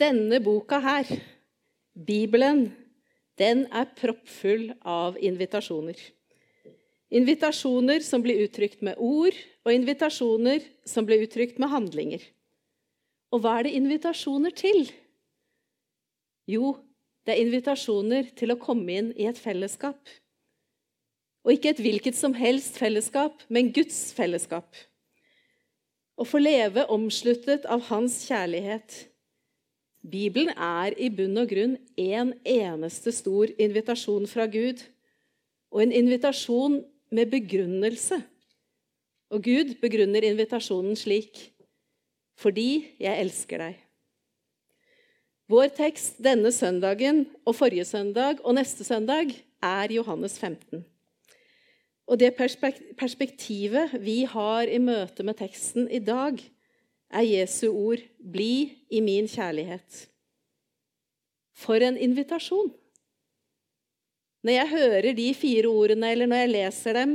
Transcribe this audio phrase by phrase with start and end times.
[0.00, 1.08] Denne boka her,
[1.92, 2.70] Bibelen,
[3.38, 5.98] den er proppfull av invitasjoner.
[7.12, 12.24] Invitasjoner som blir uttrykt med ord, og invitasjoner som blir uttrykt med handlinger.
[13.32, 14.86] Og hva er det invitasjoner til?
[16.48, 16.72] Jo,
[17.24, 20.00] det er invitasjoner til å komme inn i et fellesskap.
[21.44, 24.72] Og ikke et hvilket som helst fellesskap, men Guds fellesskap.
[26.16, 29.11] Å få leve omsluttet av Hans kjærlighet.
[30.02, 34.82] Bibelen er i bunn og grunn en eneste stor invitasjon fra Gud.
[35.72, 36.80] Og en invitasjon
[37.14, 38.18] med begrunnelse.
[39.32, 41.48] Og Gud begrunner invitasjonen slik
[42.42, 43.74] fordi jeg elsker deg.
[45.52, 49.30] Vår tekst denne søndagen og forrige søndag og neste søndag
[49.62, 50.82] er Johannes 15.
[52.08, 52.32] Og det
[52.98, 56.40] perspektivet vi har i møte med teksten i dag,
[57.12, 60.06] er Jesu ord 'Bli i min kjærlighet'.
[61.52, 62.72] For en invitasjon!
[64.42, 67.14] Når jeg hører de fire ordene, eller når jeg leser dem,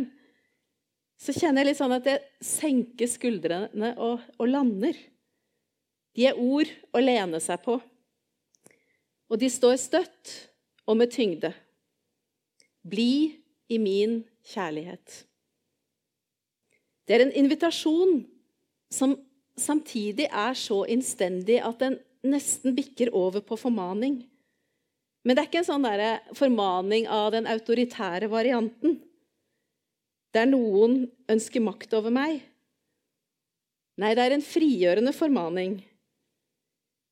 [1.17, 4.95] så kjenner jeg litt sånn at jeg senker skuldrene og, og lander.
[6.15, 7.79] De er ord å lene seg på.
[9.27, 10.33] Og de står støtt
[10.87, 11.51] og med tyngde.
[12.87, 13.35] Bli
[13.67, 15.23] i min kjærlighet.
[17.07, 18.21] Det er en invitasjon
[18.93, 19.17] som
[19.59, 24.21] samtidig er så innstendig at den nesten bikker over på formaning.
[25.25, 28.99] Men det er ikke en sånn der formaning av den autoritære varianten,
[30.35, 32.39] der noen ønsker makt over meg.
[33.97, 35.79] Nei, det er en frigjørende formaning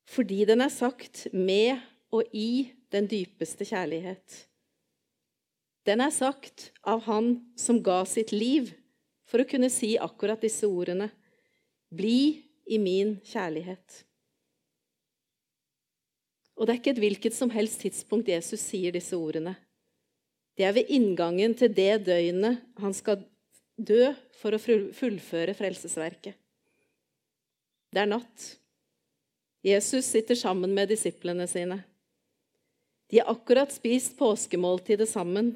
[0.06, 1.80] fordi den er sagt med
[2.14, 4.46] og i den dypeste kjærlighet.
[5.86, 8.70] Den er sagt av Han som ga sitt liv
[9.26, 11.10] for å kunne si akkurat disse ordene.
[11.94, 14.02] Bli i min kjærlighet.
[16.56, 19.56] Og det er ikke et hvilket som helst tidspunkt Jesus sier disse ordene.
[20.56, 23.26] Det er ved inngangen til det døgnet han skal
[23.76, 26.38] dø for å fullføre frelsesverket.
[27.92, 28.46] Det er natt.
[29.66, 31.82] Jesus sitter sammen med disiplene sine.
[33.12, 35.54] De har akkurat spist påskemåltidet sammen.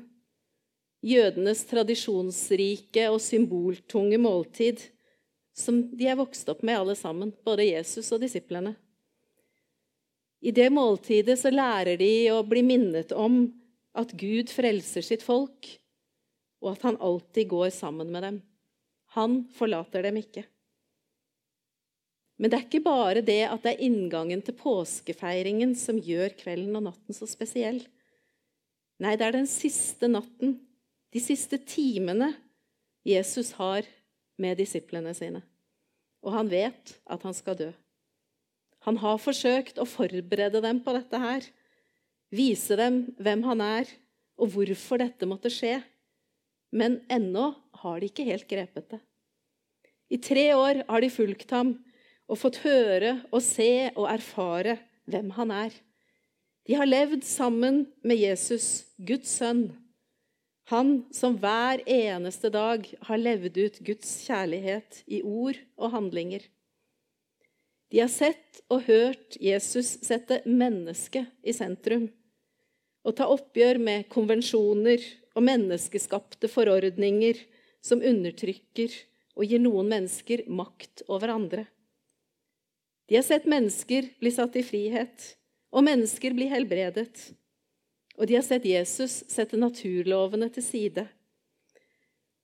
[1.06, 4.84] Jødenes tradisjonsrike og symboltunge måltid
[5.60, 8.76] som de er vokst opp med, alle sammen, både Jesus og disiplene.
[10.40, 13.42] I det måltidet så lærer de å bli minnet om
[14.00, 15.68] at Gud frelser sitt folk,
[16.64, 18.40] og at han alltid går sammen med dem.
[19.18, 20.46] Han forlater dem ikke.
[22.40, 26.78] Men det er ikke bare det at det er inngangen til påskefeiringen som gjør kvelden
[26.80, 27.82] og natten så spesiell.
[29.04, 30.56] Nei, det er den siste natten,
[31.12, 32.32] de siste timene,
[33.08, 33.88] Jesus har
[34.40, 35.42] med disiplene sine.
[36.26, 37.70] Og han vet at han skal dø.
[38.88, 41.46] Han har forsøkt å forberede dem på dette her.
[42.32, 43.90] Vise dem hvem han er,
[44.40, 45.80] og hvorfor dette måtte skje.
[46.72, 49.02] Men ennå har de ikke helt grepet det.
[50.10, 51.76] I tre år har de fulgt ham
[52.30, 54.78] og fått høre og se og erfare
[55.10, 55.74] hvem han er.
[56.70, 59.72] De har levd sammen med Jesus, Guds sønn,
[60.70, 66.44] han som hver eneste dag har levd ut Guds kjærlighet i ord og handlinger.
[67.90, 72.06] De har sett og hørt Jesus sette mennesket i sentrum
[73.02, 75.02] og ta oppgjør med konvensjoner
[75.34, 77.40] og menneskeskapte forordninger
[77.82, 78.94] som undertrykker
[79.40, 81.66] og gir noen mennesker makt over andre.
[83.10, 85.32] De har sett mennesker bli satt i frihet,
[85.74, 87.32] og mennesker bli helbredet.
[88.20, 91.06] Og de har sett Jesus sette naturlovene til side.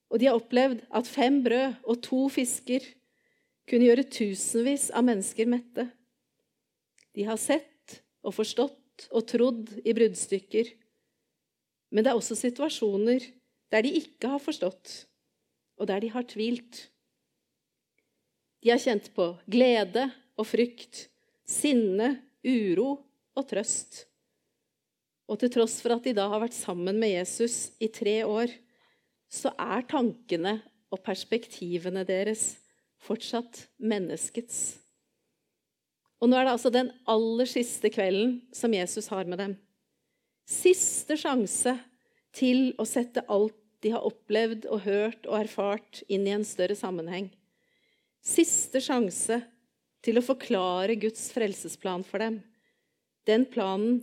[0.08, 2.84] Og de har opplevd at fem brød og to fisker
[3.68, 5.88] kunne gjøre tusenvis av mennesker mette.
[7.12, 10.70] De har sett og forstått og trodd i bruddstykker.
[11.92, 13.26] Men det er også situasjoner
[13.74, 15.06] der de ikke har forstått,
[15.76, 16.86] og der de har tvilt.
[18.62, 20.06] De har kjent på glede
[20.38, 21.06] og frykt,
[21.46, 22.16] sinne,
[22.46, 22.96] uro
[23.36, 24.06] og trøst.
[25.26, 28.52] Og til tross for at de da har vært sammen med Jesus i tre år,
[29.26, 30.60] så er tankene
[30.94, 32.54] og perspektivene deres
[33.02, 34.78] fortsatt menneskets.
[36.22, 39.56] Og nå er det altså den aller siste kvelden som Jesus har med dem.
[40.46, 41.74] Siste sjanse
[42.36, 46.76] til å sette alt de har opplevd og hørt og erfart, inn i en større
[46.78, 47.28] sammenheng.
[48.24, 49.42] Siste sjanse
[50.06, 52.40] til å forklare Guds frelsesplan for dem.
[53.28, 54.00] Den planen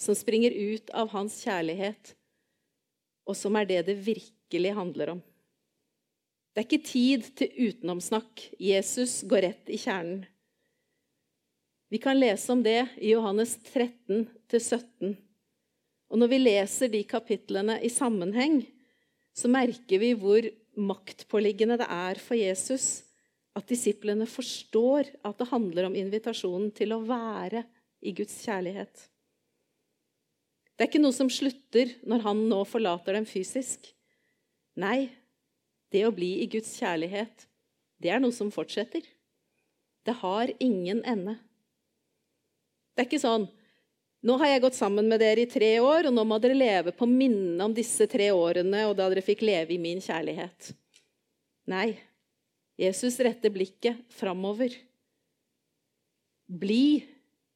[0.00, 2.14] som springer ut av hans kjærlighet,
[3.28, 5.20] og som er det det virkelig handler om.
[6.50, 8.46] Det er ikke tid til utenomsnakk.
[8.58, 10.24] Jesus går rett i kjernen.
[11.90, 15.14] Vi kan lese om det i Johannes 13-17.
[16.10, 18.62] Og når vi leser de kapitlene i sammenheng,
[19.34, 20.46] så merker vi hvor
[20.80, 23.02] maktpåliggende det er for Jesus
[23.58, 27.64] at disiplene forstår at det handler om invitasjonen til å være
[28.06, 29.09] i Guds kjærlighet.
[30.80, 33.90] Det er ikke noe som slutter når han nå forlater dem fysisk.
[34.80, 35.10] Nei,
[35.92, 37.44] det å bli i Guds kjærlighet,
[38.00, 39.04] det er noe som fortsetter.
[40.08, 41.34] Det har ingen ende.
[42.96, 43.44] Det er ikke sånn
[44.24, 46.92] nå har jeg gått sammen med dere i tre år, og nå må dere leve
[46.96, 50.72] på minnet om disse tre årene og da dere fikk leve i min kjærlighet.
[51.72, 51.94] Nei,
[52.80, 54.72] Jesus retter blikket framover.
[56.48, 57.00] Bli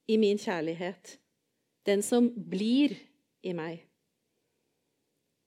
[0.09, 1.19] i min kjærlighet,
[1.89, 2.97] den som blir
[3.45, 3.85] i meg.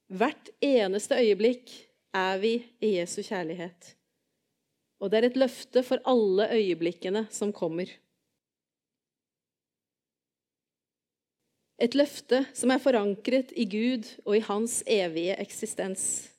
[0.07, 1.71] Hvert eneste øyeblikk
[2.15, 3.94] er vi i Jesu kjærlighet.
[4.99, 7.89] Og det er et løfte for alle øyeblikkene som kommer.
[11.77, 16.31] Et løfte som er forankret i Gud og i hans evige eksistens.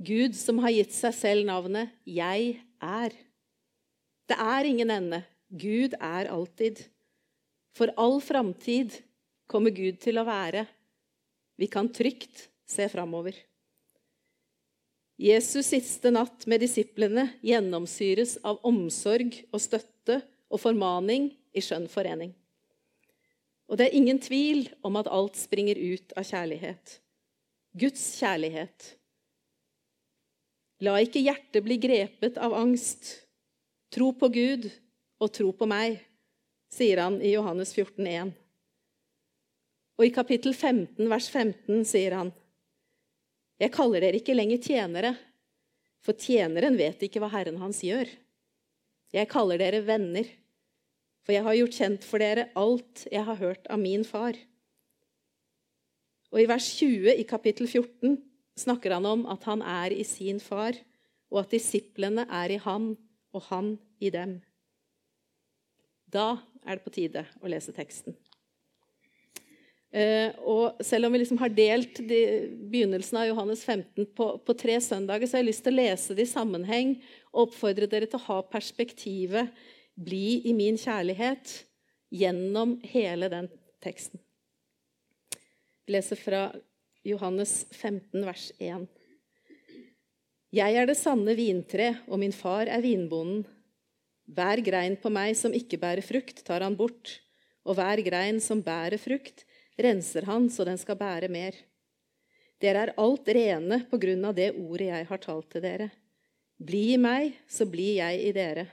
[0.00, 3.18] Gud som har gitt seg selv navnet 'Jeg er'.
[4.28, 5.24] Det er ingen ende.
[5.50, 6.88] Gud er alltid.
[7.74, 9.02] For all framtid
[9.50, 10.64] kommer Gud til å være.
[11.58, 13.34] Vi kan trygt se framover.
[15.20, 22.32] Jesus' siste natt med disiplene gjennomsyres av omsorg og støtte og formaning i skjønn forening.
[23.68, 26.96] Og det er ingen tvil om at alt springer ut av kjærlighet.
[27.76, 28.94] Guds kjærlighet.
[30.80, 33.12] La ikke hjertet bli grepet av angst.
[33.92, 34.70] Tro på Gud
[35.20, 36.00] og tro på meg,
[36.72, 38.39] sier han i Johannes 14, 14,1.
[40.00, 42.30] Og i kapittel 15, vers 15, sier han
[43.60, 45.10] jeg kaller dere ikke lenger tjenere,
[46.00, 48.08] for tjeneren vet ikke hva Herren hans gjør.
[49.12, 50.24] Jeg kaller dere venner,
[51.20, 54.38] for jeg har gjort kjent for dere alt jeg har hørt av min far.
[56.32, 58.16] Og i vers 20 i kapittel 14
[58.64, 60.78] snakker han om at han er i sin far,
[61.28, 62.94] og at disiplene er i han,
[63.36, 64.38] og han i dem.
[66.08, 68.16] Da er det på tide å lese teksten.
[69.90, 72.20] Eh, og selv om vi liksom har delt de,
[72.70, 76.14] begynnelsen av Johannes 15 på, på, tre søndager, så har jeg lyst til å lese
[76.14, 76.94] det i sammenheng
[77.32, 79.50] og oppfordre dere til å ha perspektivet
[80.00, 81.64] 'Bli i min kjærlighet'
[82.14, 83.50] gjennom hele den
[83.82, 84.22] teksten.
[85.86, 86.46] Vi leser fra
[87.06, 88.86] Johannes 15, vers 1.
[90.54, 93.42] Jeg er det sanne vintre, og min far er vinbonden.
[94.30, 97.18] Hver grein på meg som ikke bærer frukt, tar han bort,
[97.66, 99.44] og hver grein som bærer frukt,
[99.86, 101.56] renser han så den skal bære mer.
[102.60, 105.88] Dere er alt rene på grunn av det ordet jeg har talt til dere.
[106.60, 108.66] Bli i meg, så blir jeg i dere.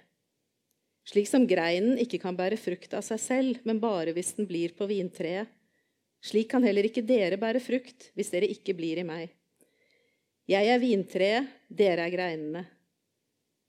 [1.08, 4.74] Slik som greinen ikke kan bære frukt av seg selv, men bare hvis den blir
[4.76, 5.48] på vintreet.
[6.20, 9.30] Slik kan heller ikke dere bære frukt hvis dere ikke blir i meg.
[10.48, 12.66] Jeg er vintreet, dere er greinene.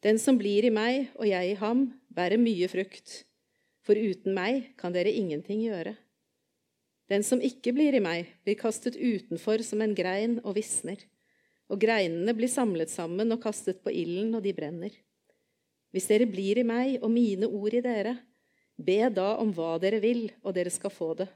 [0.03, 3.23] Den som blir i meg og jeg i ham, bærer mye frukt.
[3.87, 5.95] For uten meg kan dere ingenting gjøre.
[7.09, 11.01] Den som ikke blir i meg, blir kastet utenfor som en grein og visner.
[11.73, 14.93] Og greinene blir samlet sammen og kastet på ilden, og de brenner.
[15.93, 18.19] Hvis dere blir i meg og mine ord i dere,
[18.77, 21.29] be da om hva dere vil, og dere skal få det.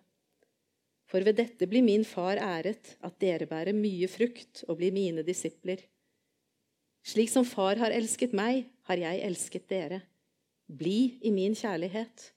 [1.09, 5.25] For ved dette blir min far æret, at dere bærer mye frukt og blir mine
[5.27, 5.81] disipler.
[7.05, 10.03] Slik som far har elsket meg, har jeg elsket dere.
[10.69, 12.31] Bli i min kjærlighet.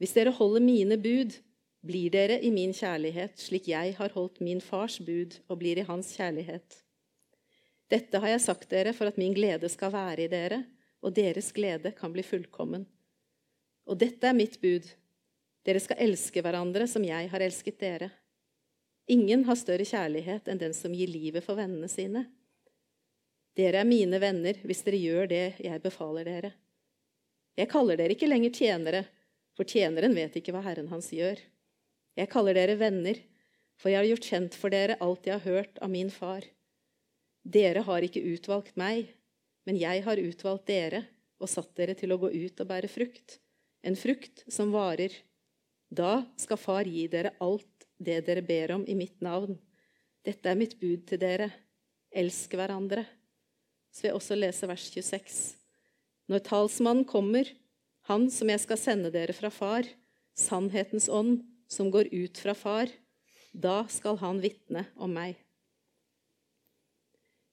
[0.00, 1.36] Hvis dere holder mine bud,
[1.84, 5.86] blir dere i min kjærlighet, slik jeg har holdt min fars bud og blir i
[5.88, 6.80] hans kjærlighet.
[7.92, 10.62] Dette har jeg sagt dere for at min glede skal være i dere,
[11.04, 12.86] og deres glede kan bli fullkommen.
[13.84, 14.86] Og dette er mitt bud.
[15.64, 18.08] Dere skal elske hverandre som jeg har elsket dere.
[19.12, 22.24] Ingen har større kjærlighet enn den som gir livet for vennene sine.
[23.54, 26.54] Dere er mine venner hvis dere gjør det jeg befaler dere.
[27.54, 29.04] Jeg kaller dere ikke lenger tjenere,
[29.54, 31.38] for tjeneren vet ikke hva Herren hans gjør.
[32.14, 33.18] Jeg kaller dere venner,
[33.80, 36.46] for jeg har gjort kjent for dere alt jeg har hørt av min far.
[37.42, 39.10] Dere har ikke utvalgt meg,
[39.66, 41.02] men jeg har utvalgt dere
[41.42, 43.38] og satt dere til å gå ut og bære frukt,
[43.84, 45.12] en frukt som varer.
[45.90, 49.58] Da skal Far gi dere alt det dere ber om i mitt navn.
[50.24, 51.50] Dette er mitt bud til dere.
[52.14, 53.04] Elsk hverandre.
[53.92, 55.42] Så vil jeg også lese vers 26.
[56.30, 57.50] Når talsmannen kommer,
[58.08, 59.88] han som jeg skal sende dere fra Far,
[60.38, 62.90] sannhetens ånd, som går ut fra far,
[63.52, 65.38] da skal han vitne om meg.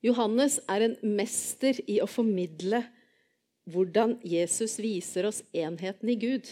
[0.02, 2.82] Johannes er en mester i å formidle
[3.70, 6.48] hvordan Jesus viser oss enheten i Gud,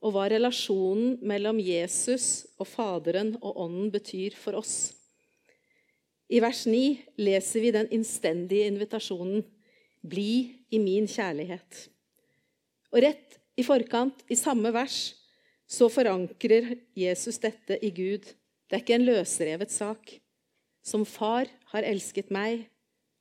[0.00, 4.94] og hva relasjonen mellom Jesus og Faderen og Ånden betyr for oss.
[6.28, 9.44] I vers 9 leser vi den innstendige invitasjonen
[10.04, 11.88] 'Bli i min kjærlighet'.
[12.92, 15.17] Og rett i forkant, i samme vers,
[15.68, 18.24] så forankrer Jesus dette i Gud.
[18.68, 20.14] Det er ikke en løsrevet sak.
[20.84, 22.64] Som far har elsket meg,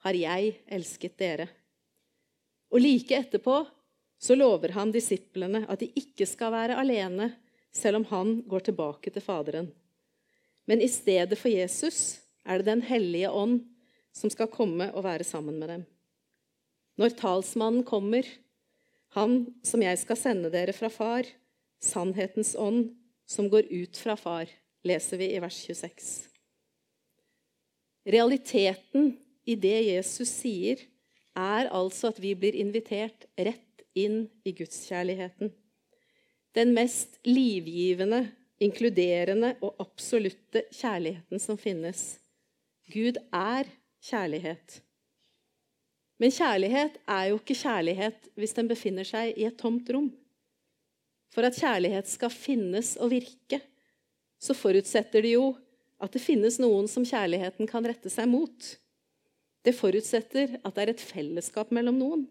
[0.05, 1.49] har jeg elsket dere.
[2.71, 3.59] Og like etterpå
[4.17, 7.33] så lover han disiplene at de ikke skal være alene,
[7.75, 9.67] selv om han går tilbake til Faderen.
[10.67, 13.59] Men i stedet for Jesus er det Den hellige ånd
[14.15, 15.83] som skal komme og være sammen med dem.
[16.97, 18.25] Når talsmannen kommer,
[19.13, 21.27] han som jeg skal sende dere fra far,
[21.83, 22.95] sannhetens ånd,
[23.27, 24.49] som går ut fra far,
[24.87, 26.11] leser vi i vers 26.
[28.07, 30.79] Realiteten i det Jesus sier,
[31.37, 35.51] er altså at vi blir invitert rett inn i gudskjærligheten.
[36.57, 38.23] Den mest livgivende,
[38.63, 42.17] inkluderende og absolutte kjærligheten som finnes.
[42.89, 43.69] Gud er
[44.01, 44.79] kjærlighet.
[46.17, 50.09] Men kjærlighet er jo ikke kjærlighet hvis den befinner seg i et tomt rom.
[51.33, 53.59] For at kjærlighet skal finnes og virke,
[54.39, 55.51] så forutsetter det jo
[56.03, 58.67] at det finnes noen som kjærligheten kan rette seg mot.
[59.65, 62.27] Det forutsetter at det er et fellesskap mellom noen.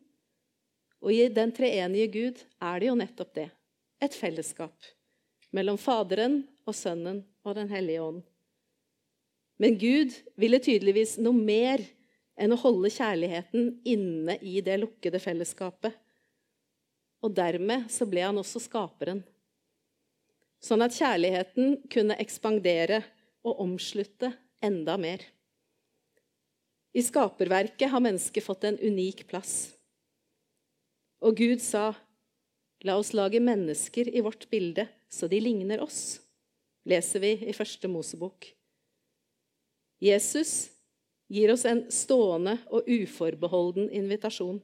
[1.02, 3.50] Og i den treenige Gud er det jo nettopp det.
[4.02, 4.94] Et fellesskap
[5.56, 8.22] mellom Faderen og Sønnen og Den hellige ånd.
[9.62, 11.82] Men Gud ville tydeligvis noe mer
[12.36, 15.94] enn å holde kjærligheten inne i det lukkede fellesskapet.
[17.26, 19.24] Og dermed så ble han også skaperen.
[20.62, 23.02] Sånn at kjærligheten kunne ekspandere
[23.46, 24.30] og omslutte
[24.64, 25.24] enda mer.
[26.96, 29.74] I skaperverket har mennesket fått en unik plass.
[31.20, 31.94] Og Gud sa,
[32.84, 36.20] 'La oss lage mennesker i vårt bilde, så de ligner oss',
[36.84, 38.52] leser vi i første Mosebok.
[40.00, 40.70] Jesus
[41.28, 44.60] gir oss en stående og uforbeholden invitasjon.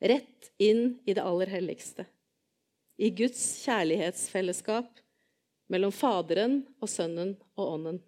[0.00, 2.06] Rett inn i det aller helligste.
[2.96, 5.00] I Guds kjærlighetsfellesskap
[5.72, 8.00] mellom Faderen og Sønnen og Ånden.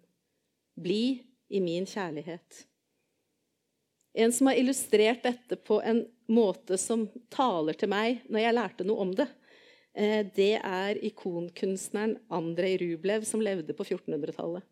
[0.79, 1.19] Bli
[1.49, 2.65] i min kjærlighet.
[4.13, 8.87] En som har illustrert dette på en måte som taler til meg når jeg lærte
[8.87, 9.27] noe om det,
[9.93, 14.65] eh, det er ikonkunstneren Andrej Rublev, som levde på 1400-tallet.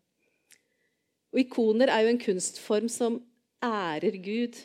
[1.32, 3.20] Og Ikoner er jo en kunstform som
[3.62, 4.56] ærer Gud.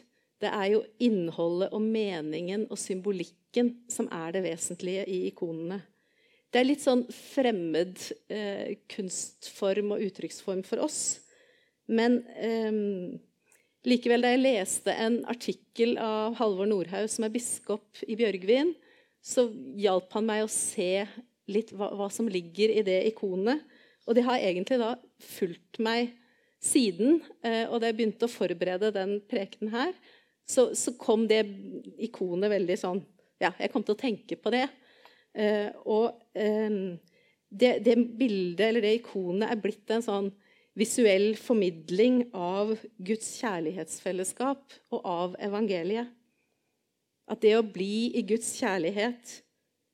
[0.43, 5.79] Det er jo innholdet og meningen og symbolikken som er det vesentlige i ikonene.
[6.53, 7.97] Det er litt sånn fremmed
[8.29, 10.99] eh, kunstform og uttrykksform for oss.
[11.89, 12.69] Men eh,
[13.89, 18.75] likevel, da jeg leste en artikkel av Halvor Nordhaug, som er biskop i Bjørgvin,
[19.23, 19.47] så
[19.79, 21.05] hjalp han meg å se
[21.49, 23.63] litt hva, hva som ligger i det ikonet.
[24.05, 26.11] Og det har egentlig da fulgt meg
[26.63, 27.21] siden.
[27.43, 29.95] Eh, og da jeg begynte å forberede den prekenen her,
[30.49, 31.41] så, så, kom det
[32.03, 33.01] ikonet veldig sånn
[33.41, 34.65] Ja, jeg kom til å tenke på det.
[35.35, 36.95] Eh, og eh,
[37.49, 40.29] det, det, bildet, eller det ikonet, er blitt en sånn
[40.79, 46.09] visuell formidling av Guds kjærlighetsfellesskap og av evangeliet.
[47.29, 49.37] At det å bli i Guds kjærlighet,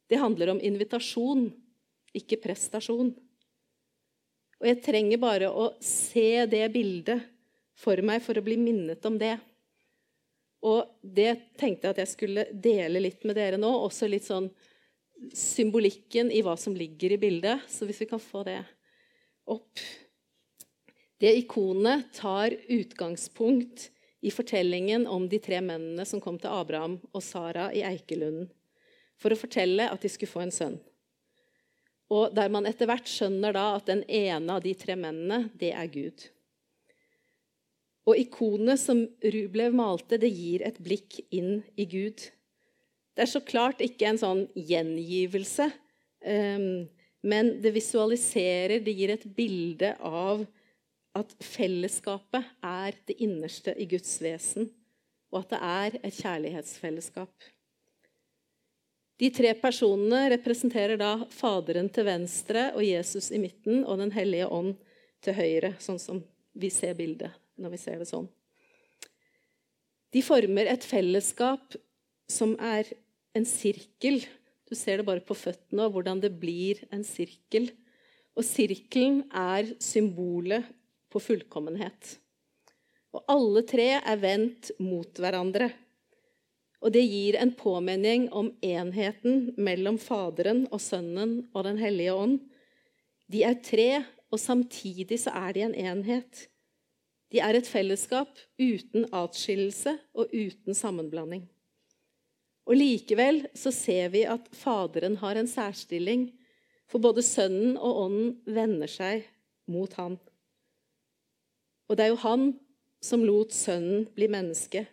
[0.09, 1.49] det handler om invitasjon,
[2.15, 3.11] ikke prestasjon.
[4.59, 7.27] Og jeg trenger bare å se det bildet
[7.79, 9.37] for meg for å bli minnet om det.
[10.65, 13.69] Og det tenkte jeg at jeg skulle dele litt med dere nå.
[13.85, 14.49] Også litt sånn
[15.35, 17.63] symbolikken i hva som ligger i bildet.
[17.71, 18.61] Så hvis vi kan få det
[19.49, 19.81] opp
[21.19, 23.89] Det ikonet tar utgangspunkt
[24.23, 28.47] i fortellingen om de tre mennene som kom til Abraham og Sara i Eikelunden
[29.19, 30.77] for å fortelle at de skulle få en sønn.
[32.09, 35.73] Og der man etter hvert skjønner da at den ene av de tre mennene, det
[35.75, 36.23] er Gud.
[38.09, 42.23] Og ikonene som Rublev malte, det gir et blikk inn i Gud.
[43.13, 45.67] Det er så klart ikke en sånn gjengivelse,
[46.25, 46.87] ehm,
[47.21, 50.45] men det visualiserer, det gir et bilde av
[51.19, 54.69] at fellesskapet er det innerste i Guds vesen,
[55.29, 57.49] og at det er et kjærlighetsfellesskap.
[59.19, 64.47] De tre personene representerer da Faderen til venstre og Jesus i midten og Den hellige
[64.47, 64.77] ånd
[65.19, 66.23] til høyre, sånn som
[66.55, 68.29] vi ser bildet når vi ser det sånn.
[70.09, 71.75] De former et fellesskap
[72.29, 72.87] som er
[73.37, 74.23] en sirkel.
[74.69, 77.69] Du ser det bare på føttene og hvordan det blir en sirkel.
[78.37, 80.65] Og sirkelen er symbolet
[81.09, 82.17] på fullkommenhet.
[83.13, 85.71] Og alle tre er vendt mot hverandre.
[86.79, 92.37] Og det gir en påminning om enheten mellom Faderen og Sønnen og Den hellige ånd.
[93.29, 96.45] De er tre, og samtidig så er de en enhet.
[97.29, 101.43] De er et fellesskap uten atskillelse og uten sammenblanding.
[102.69, 106.29] Og Likevel så ser vi at Faderen har en særstilling,
[106.89, 109.27] for både Sønnen og Ånden vender seg
[109.69, 110.17] mot han.
[111.89, 112.47] Og det er jo han
[113.01, 114.87] som lot Sønnen bli menneske,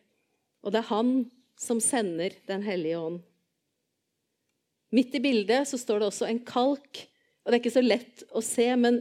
[0.64, 1.14] og det er han
[1.56, 3.20] som sender Den hellige ånd.
[4.92, 7.00] Midt i bildet så står det også en kalk.
[7.44, 9.00] og Det er ikke så lett å se, men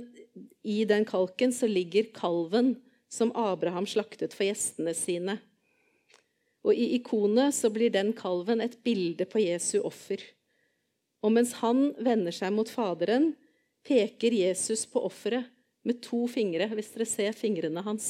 [0.63, 2.75] i den kalken så ligger kalven
[3.15, 5.39] som Abraham slaktet for gjestene sine.
[6.65, 10.21] Og I ikonet så blir den kalven et bilde på Jesu offer.
[11.23, 13.33] Og mens han vender seg mot Faderen,
[13.85, 15.51] peker Jesus på offeret
[15.85, 18.07] med to fingre, hvis dere ser fingrene hans.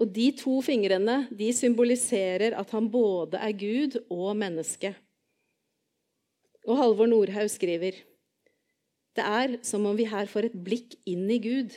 [0.00, 4.94] Og de to fingrene de symboliserer at han både er Gud og menneske.
[6.64, 7.98] Og Halvor Nordhaug skriver
[9.18, 11.74] det er som om vi her får et blikk inn i Gud,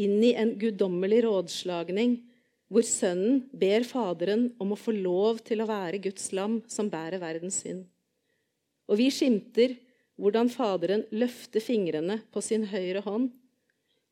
[0.00, 2.18] inn i en guddommelig rådslagning,
[2.70, 7.22] hvor Sønnen ber Faderen om å få lov til å være Guds lam som bærer
[7.22, 7.84] verdens synd.
[8.90, 9.74] Og vi skimter
[10.20, 13.30] hvordan Faderen løfter fingrene på sin høyre hånd,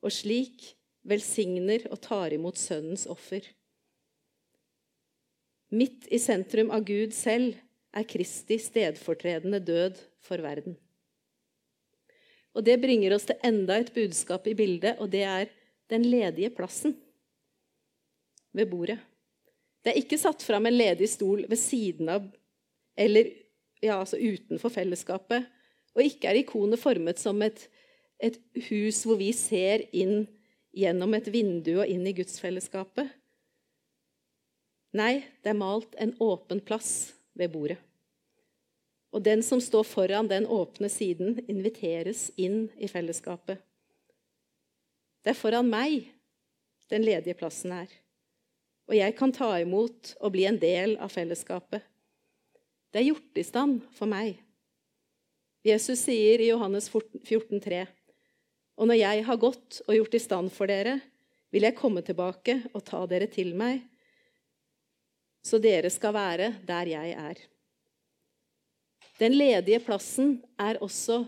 [0.03, 0.73] og slik
[1.07, 3.43] velsigner og tar imot Sønnens offer.
[5.69, 7.59] Midt i sentrum av Gud selv
[7.93, 10.75] er Kristi stedfortredende død for verden.
[12.57, 15.51] Og Det bringer oss til enda et budskap i bildet, og det er
[15.89, 16.95] den ledige plassen
[18.55, 18.99] ved bordet.
[19.83, 22.25] Det er ikke satt fram en ledig stol ved siden av
[22.99, 23.29] eller
[23.79, 25.45] ja, altså utenfor fellesskapet.
[25.95, 27.61] Og ikke er ikonet formet som et,
[28.19, 28.37] et
[28.69, 30.25] hus hvor vi ser inn
[30.75, 33.07] gjennom et vindu og inn i gudsfellesskapet.
[34.99, 37.79] Nei, det er malt en åpen plass ved bordet.
[39.13, 43.57] Og den som står foran den åpne siden, inviteres inn i fellesskapet.
[45.29, 46.07] Det er foran meg
[46.89, 47.89] den ledige plassen er.
[48.89, 51.83] Og jeg kan ta imot og bli en del av fellesskapet.
[52.89, 54.39] Det er gjort i stand for meg.
[55.61, 57.83] Jesus sier i Johannes 14, 3,
[58.81, 60.97] Og når jeg har gått og gjort i stand for dere,
[61.53, 63.85] vil jeg komme tilbake og ta dere til meg,
[65.45, 67.45] så dere skal være der jeg er.
[69.21, 71.27] Den ledige plassen er også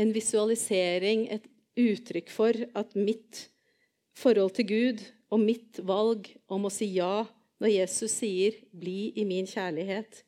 [0.00, 3.46] en visualisering, et uttrykk for at mitt
[4.18, 7.24] forhold til Gud og mitt valg om å si ja
[7.62, 10.22] når Jesus sier 'bli i min kjærlighet',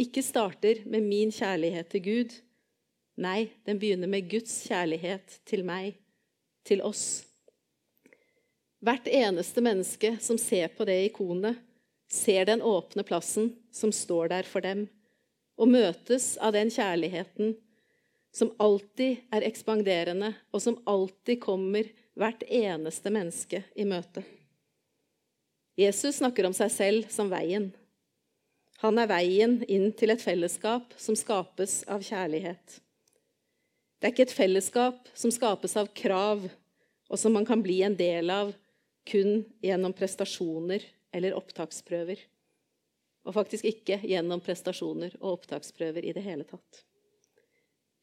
[0.00, 2.30] ikke starter med min kjærlighet til Gud.
[3.20, 5.98] Nei, den begynner med Guds kjærlighet til meg,
[6.64, 7.26] til oss.
[8.80, 11.58] Hvert eneste menneske som ser på det ikonet,
[12.08, 14.88] ser den åpne plassen som står der for dem
[15.60, 17.54] og møtes av den kjærligheten
[18.32, 21.88] som alltid er ekspanderende, og som alltid kommer
[22.18, 24.22] hvert eneste menneske i møte.
[25.78, 27.70] Jesus snakker om seg selv som veien.
[28.80, 32.80] Han er veien inn til et fellesskap som skapes av kjærlighet.
[34.00, 36.46] Det er ikke et fellesskap som skapes av krav,
[37.10, 38.52] og som man kan bli en del av
[39.10, 42.22] kun gjennom prestasjoner eller opptaksprøver
[43.26, 46.84] og faktisk ikke gjennom prestasjoner og opptaksprøver i det hele tatt.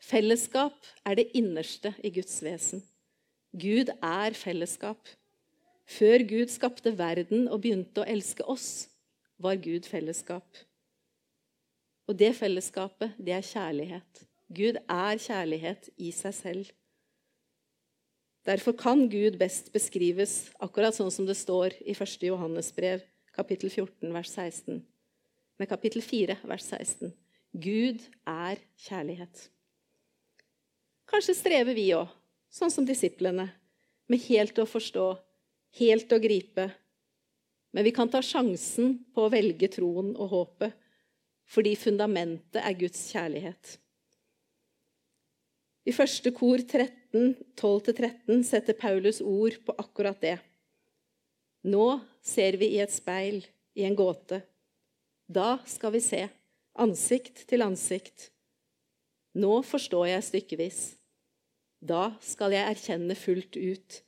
[0.04, 2.84] Fellesskap er det innerste i Guds vesen.
[3.58, 5.10] Gud er fellesskap.
[5.88, 8.88] Før Gud skapte verden og begynte å elske oss,
[9.40, 10.46] var Gud fellesskap.
[12.08, 14.26] Og det fellesskapet, det er kjærlighet.
[14.48, 16.74] Gud er kjærlighet i seg selv.
[18.48, 22.22] Derfor kan Gud best beskrives akkurat sånn som det står i 1.
[22.30, 23.04] Johannes brev,
[23.36, 24.86] kapittel 14, vers 16
[25.58, 27.14] med kapittel 4, vers 16.
[27.54, 29.48] Gud er kjærlighet.
[31.08, 32.10] Kanskje strever vi òg,
[32.52, 33.48] sånn som disiplene,
[34.12, 35.08] med helt å forstå,
[35.80, 36.68] helt å gripe.
[37.72, 40.76] Men vi kan ta sjansen på å velge troen og håpet,
[41.48, 43.78] fordi fundamentet er Guds kjærlighet.
[45.88, 50.36] I første kor 13, 12-13 setter Paulus ord på akkurat det.
[51.68, 53.40] Nå ser vi i et speil,
[53.78, 54.42] i en gåte.
[55.28, 56.26] Da skal vi se,
[56.76, 58.34] ansikt til ansikt.
[59.38, 60.82] Nå forstår jeg stykkevis.
[61.78, 64.00] Da skal jeg erkjenne fullt ut,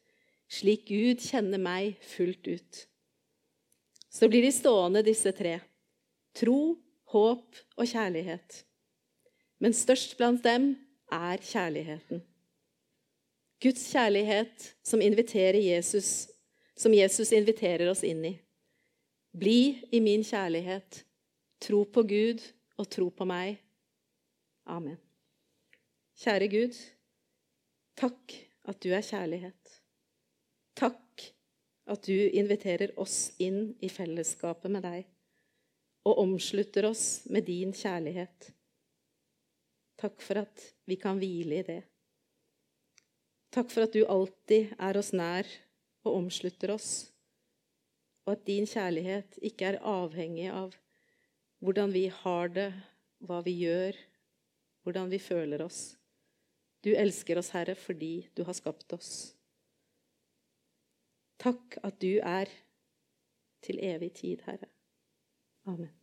[0.50, 2.80] slik Gud kjenner meg fullt ut.
[4.10, 5.60] Så blir de stående, disse tre.
[6.34, 6.80] Tro,
[7.14, 8.64] håp og kjærlighet.
[9.62, 10.72] Men størst blant dem
[11.14, 12.24] er kjærligheten.
[13.62, 16.30] Guds kjærlighet som, Jesus,
[16.78, 18.34] som Jesus inviterer oss inn i.
[19.36, 21.04] Bli i min kjærlighet,
[21.60, 22.40] Tro på Gud
[22.80, 23.60] og tro på meg.
[24.66, 25.09] Amen.
[26.20, 26.76] Kjære Gud,
[27.96, 28.34] takk
[28.68, 29.76] at du er kjærlighet.
[30.76, 31.24] Takk
[31.88, 35.06] at du inviterer oss inn i fellesskapet med deg
[36.10, 38.50] og omslutter oss med din kjærlighet.
[40.00, 41.78] Takk for at vi kan hvile i det.
[43.56, 45.48] Takk for at du alltid er oss nær
[46.04, 46.90] og omslutter oss,
[48.28, 50.76] og at din kjærlighet ikke er avhengig av
[51.64, 52.74] hvordan vi har det,
[53.24, 53.96] hva vi gjør,
[54.84, 55.96] hvordan vi føler oss.
[56.84, 59.12] Du elsker oss, Herre, fordi du har skapt oss.
[61.40, 62.52] Takk at du er
[63.64, 64.68] til evig tid, Herre.
[65.66, 65.99] Amen.